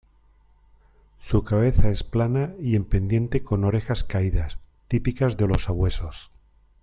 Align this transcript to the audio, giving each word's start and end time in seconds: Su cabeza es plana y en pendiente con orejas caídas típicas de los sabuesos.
Su 1.21 1.43
cabeza 1.43 1.89
es 1.91 2.01
plana 2.03 2.55
y 2.59 2.75
en 2.75 2.85
pendiente 2.85 3.43
con 3.43 3.63
orejas 3.63 4.03
caídas 4.03 4.57
típicas 4.87 5.37
de 5.37 5.47
los 5.47 5.65
sabuesos. 5.65 6.31